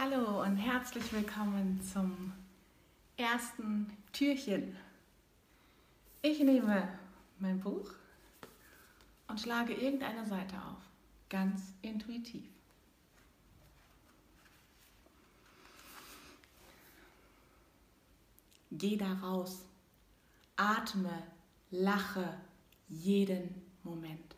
[0.00, 2.32] Hallo und herzlich willkommen zum
[3.16, 4.76] ersten Türchen.
[6.22, 6.88] Ich nehme
[7.40, 7.90] mein Buch
[9.26, 10.78] und schlage irgendeine Seite auf,
[11.28, 12.44] ganz intuitiv.
[18.70, 19.64] Geh da raus,
[20.54, 21.24] atme,
[21.72, 22.38] lache
[22.86, 23.52] jeden
[23.82, 24.36] Moment.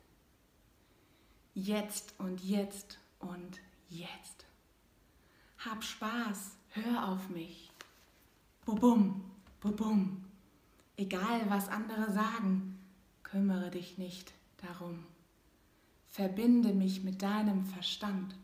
[1.52, 4.49] Jetzt und jetzt und jetzt.
[5.62, 7.70] Hab Spaß, hör auf mich.
[8.64, 9.22] Bubum,
[9.60, 10.24] bubum.
[10.96, 12.78] Egal, was andere sagen,
[13.22, 15.04] kümmere dich nicht darum.
[16.06, 18.34] Verbinde mich mit deinem Verstand.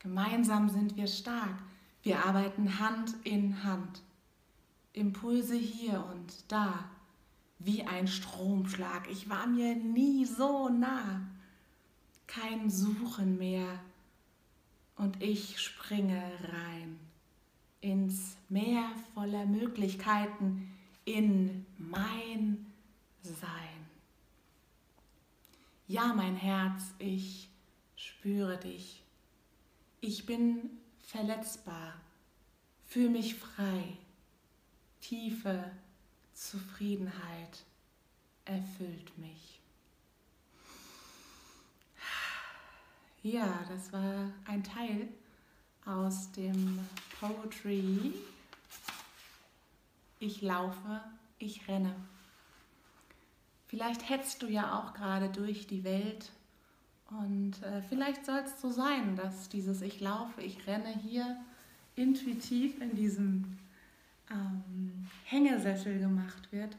[0.00, 1.56] Gemeinsam sind wir stark.
[2.02, 4.02] Wir arbeiten Hand in Hand.
[4.92, 6.90] Impulse hier und da,
[7.60, 9.08] wie ein Stromschlag.
[9.08, 11.20] Ich war mir nie so nah.
[12.26, 13.78] Kein Suchen mehr
[14.96, 16.98] und ich springe rein
[17.80, 20.72] ins Meer voller Möglichkeiten,
[21.04, 22.66] in mein
[23.22, 23.86] Sein.
[25.86, 27.48] Ja, mein Herz, ich
[27.94, 29.02] spüre dich.
[30.00, 31.94] Ich bin verletzbar,
[32.86, 33.96] fühle mich frei.
[35.00, 35.70] Tiefe
[36.34, 37.64] Zufriedenheit
[38.44, 39.60] erfüllt mich.
[43.26, 45.08] Ja, das war ein Teil
[45.84, 46.78] aus dem
[47.18, 48.14] Poetry.
[50.20, 51.00] Ich laufe,
[51.40, 51.92] ich renne.
[53.66, 56.30] Vielleicht hetzt du ja auch gerade durch die Welt
[57.10, 61.36] und äh, vielleicht soll es so sein, dass dieses Ich laufe, ich renne hier
[61.96, 63.58] intuitiv in diesem
[64.30, 66.76] ähm, Hängesessel gemacht wird,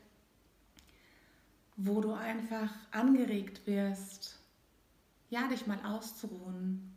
[1.75, 4.39] wo du einfach angeregt wirst,
[5.29, 6.95] ja, dich mal auszuruhen,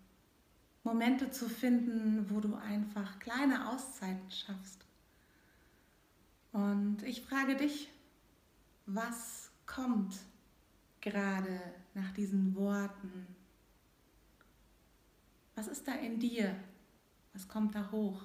[0.85, 4.87] Momente zu finden, wo du einfach kleine Auszeiten schaffst.
[6.53, 7.89] Und ich frage dich,
[8.87, 10.19] was kommt
[11.01, 11.61] gerade
[11.95, 13.27] nach diesen Worten?
[15.55, 16.57] Was ist da in dir?
[17.33, 18.23] Was kommt da hoch?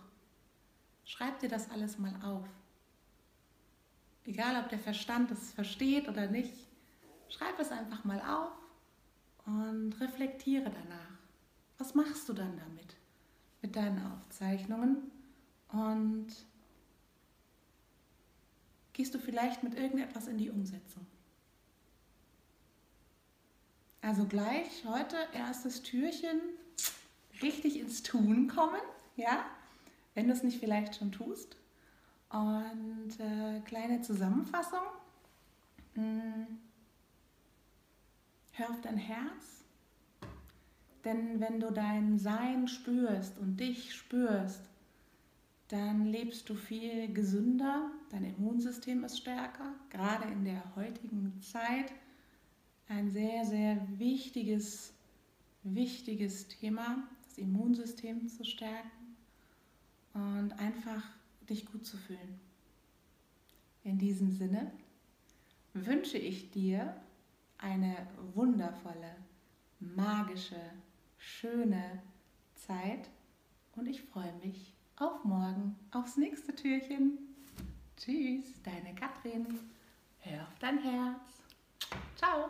[1.04, 2.48] Schreib dir das alles mal auf.
[4.24, 6.56] Egal, ob der Verstand es versteht oder nicht,
[7.30, 8.65] schreib es einfach mal auf
[9.46, 11.20] und reflektiere danach.
[11.78, 12.96] Was machst du dann damit?
[13.62, 15.12] Mit deinen Aufzeichnungen
[15.70, 16.28] und
[18.94, 21.06] gehst du vielleicht mit irgendetwas in die Umsetzung?
[24.02, 26.40] Also gleich heute erstes Türchen
[27.42, 28.82] richtig ins Tun kommen,
[29.16, 29.46] ja,
[30.14, 31.58] wenn du es nicht vielleicht schon tust.
[32.30, 34.82] Und äh, kleine Zusammenfassung.
[35.96, 36.65] Hm
[38.58, 39.66] Hör auf dein Herz,
[41.04, 44.62] denn wenn du dein Sein spürst und dich spürst,
[45.68, 51.92] dann lebst du viel gesünder, dein Immunsystem ist stärker, gerade in der heutigen Zeit
[52.88, 54.94] ein sehr, sehr wichtiges,
[55.64, 59.18] wichtiges Thema, das Immunsystem zu stärken
[60.14, 61.04] und einfach
[61.50, 62.40] dich gut zu fühlen.
[63.84, 64.72] In diesem Sinne
[65.74, 66.96] wünsche ich dir
[67.66, 69.16] eine wundervolle,
[69.80, 70.62] magische,
[71.18, 72.02] schöne
[72.54, 73.10] Zeit
[73.76, 77.18] und ich freue mich auf morgen, aufs nächste Türchen.
[77.98, 79.60] Tschüss, deine Katrin.
[80.20, 81.42] Hör auf dein Herz.
[82.16, 82.50] Ciao.